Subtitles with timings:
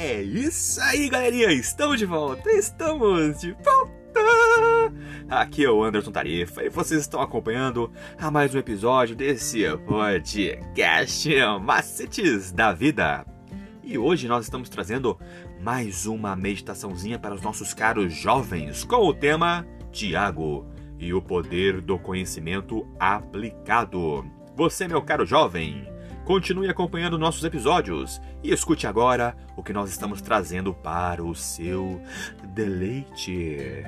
[0.00, 1.50] É isso aí, galerinha!
[1.50, 2.48] Estamos de volta!
[2.52, 4.94] Estamos de volta!
[5.28, 11.28] Aqui é o Anderson Tarifa e vocês estão acompanhando a mais um episódio desse podcast
[11.60, 13.26] Macetes da Vida.
[13.82, 15.18] E hoje nós estamos trazendo
[15.60, 20.64] mais uma meditaçãozinha para os nossos caros jovens com o tema Tiago
[20.96, 24.24] e o poder do conhecimento aplicado.
[24.54, 25.97] Você, meu caro jovem,
[26.28, 32.02] Continue acompanhando nossos episódios e escute agora o que nós estamos trazendo para o seu
[32.52, 33.82] deleite.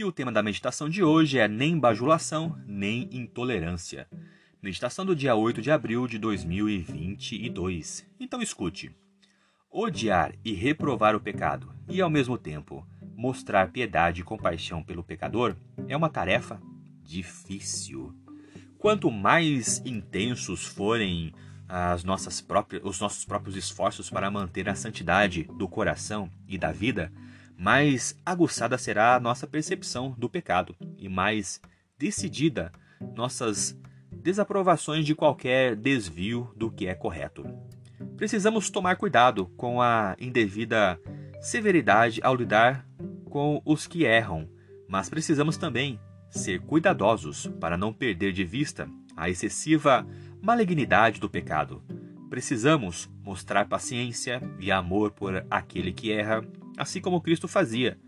[0.00, 4.08] E o tema da meditação de hoje é nem bajulação, nem intolerância.
[4.62, 8.06] Meditação do dia 8 de abril de 2022.
[8.18, 8.96] Então escute.
[9.70, 12.82] Odiar e reprovar o pecado e, ao mesmo tempo,
[13.14, 15.54] mostrar piedade e compaixão pelo pecador
[15.86, 16.58] é uma tarefa
[17.02, 18.14] difícil.
[18.78, 21.30] Quanto mais intensos forem
[21.68, 26.72] as nossas próprias, os nossos próprios esforços para manter a santidade do coração e da
[26.72, 27.12] vida,
[27.60, 31.60] mais aguçada será a nossa percepção do pecado e mais
[31.98, 32.72] decidida
[33.14, 33.78] nossas
[34.10, 37.44] desaprovações de qualquer desvio do que é correto.
[38.16, 40.98] Precisamos tomar cuidado com a indevida
[41.38, 42.86] severidade ao lidar
[43.26, 44.48] com os que erram,
[44.88, 46.00] mas precisamos também
[46.30, 50.06] ser cuidadosos para não perder de vista a excessiva
[50.40, 51.82] malignidade do pecado.
[52.30, 56.42] Precisamos mostrar paciência e amor por aquele que erra
[56.80, 57.98] assim como Cristo fazia.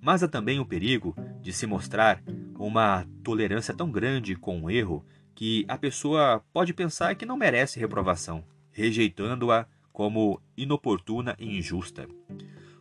[0.00, 2.22] Mas há também o perigo de se mostrar
[2.58, 7.80] uma tolerância tão grande com o erro que a pessoa pode pensar que não merece
[7.80, 12.06] reprovação, rejeitando-a como inoportuna e injusta.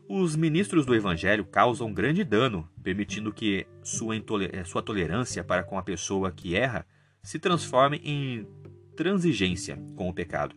[0.08, 5.78] Os ministros do Evangelho causam grande dano, permitindo que sua, eh, sua tolerância para com
[5.78, 6.86] a pessoa que erra
[7.22, 8.48] se transforme em
[8.96, 10.56] transigência com o pecado,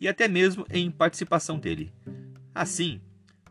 [0.00, 1.92] e até mesmo em participação dele.
[2.54, 3.00] Assim,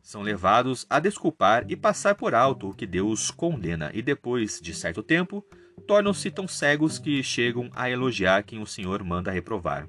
[0.09, 4.74] são levados a desculpar e passar por alto o que Deus condena, e depois de
[4.74, 5.46] certo tempo,
[5.86, 9.88] tornam-se tão cegos que chegam a elogiar quem o Senhor manda reprovar.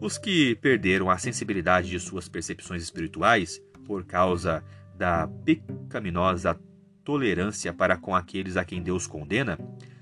[0.00, 4.64] Os que perderam a sensibilidade de suas percepções espirituais por causa
[4.96, 6.58] da pecaminosa
[7.04, 9.58] tolerância para com aqueles a quem Deus condena,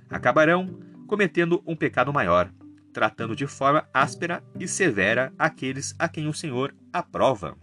[0.09, 0.79] acabarão
[1.09, 2.49] cometendo um pecado maior,
[2.93, 7.59] tratando de forma áspera e severa aqueles a quem o Senhor aprova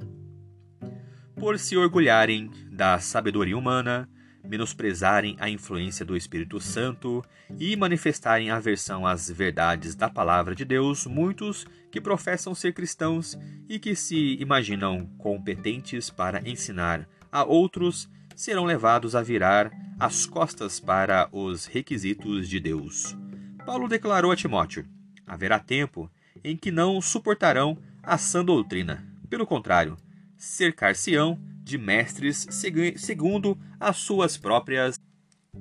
[1.39, 4.09] por se orgulharem da sabedoria humana,
[4.43, 7.23] menosprezarem a influência do Espírito Santo
[7.57, 13.39] e manifestarem aversão às verdades da palavra de Deus, muitos que professam ser cristãos
[13.69, 20.79] e que se imaginam competentes para ensinar a outros serão levados a virar as costas
[20.79, 23.17] para os requisitos de Deus.
[23.65, 24.85] Paulo declarou a Timóteo:
[25.25, 26.11] haverá tempo
[26.43, 29.05] em que não suportarão a sã doutrina.
[29.29, 29.97] Pelo contrário,
[30.39, 32.47] cercar-se-ão de mestres
[32.95, 34.97] segundo as suas próprias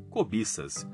[0.08, 0.86] cobiças,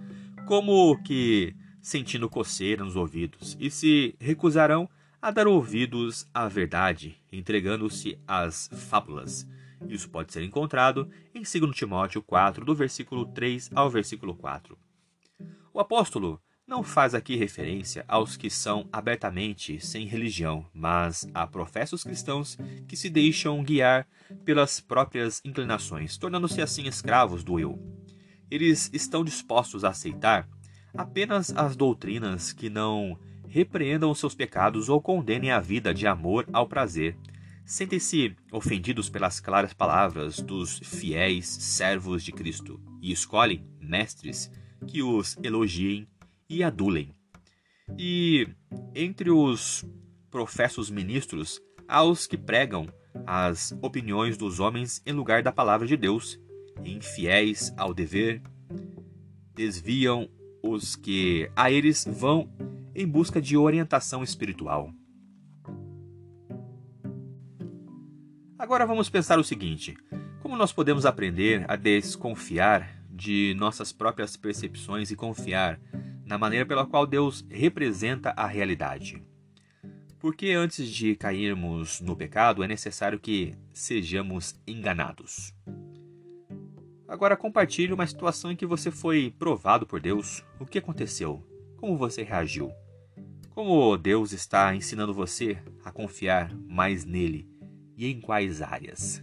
[0.46, 4.88] como que sentindo coceira nos ouvidos, e se recusarão
[5.20, 9.46] a dar ouvidos à verdade, entregando-se às fábulas.
[9.86, 14.78] Isso pode ser encontrado em 2 Timóteo 4, do versículo 3 ao versículo 4.
[15.72, 22.02] O apóstolo não faz aqui referência aos que são abertamente sem religião, mas a professos
[22.02, 22.56] cristãos
[22.88, 24.06] que se deixam guiar
[24.44, 27.78] pelas próprias inclinações, tornando-se assim escravos do eu.
[28.50, 30.48] Eles estão dispostos a aceitar
[30.96, 36.46] apenas as doutrinas que não repreendam os seus pecados ou condenem a vida de amor
[36.52, 37.16] ao prazer.
[37.66, 44.50] Sentem-se ofendidos pelas claras palavras dos fiéis servos de Cristo e escolhem mestres
[44.86, 46.06] que os elogiem
[46.48, 47.14] e adulem.
[47.98, 48.48] E
[48.94, 49.84] entre os
[50.30, 52.88] professos ministros, há os que pregam
[53.26, 56.40] as opiniões dos homens em lugar da palavra de Deus,
[56.84, 58.42] infiéis ao dever,
[59.54, 60.28] desviam
[60.62, 62.50] os que a eles vão
[62.94, 64.90] em busca de orientação espiritual.
[68.58, 69.96] Agora vamos pensar o seguinte:
[70.40, 75.78] como nós podemos aprender a desconfiar de nossas próprias percepções e confiar
[76.24, 79.22] na maneira pela qual Deus representa a realidade.
[80.18, 85.54] Porque antes de cairmos no pecado é necessário que sejamos enganados.
[87.06, 90.42] Agora compartilhe uma situação em que você foi provado por Deus.
[90.58, 91.44] O que aconteceu?
[91.84, 92.72] como você reagiu?
[93.50, 97.46] Como Deus está ensinando você a confiar mais nele
[97.94, 99.22] e em quais áreas?